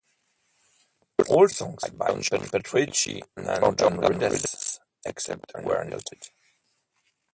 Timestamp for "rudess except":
3.99-5.51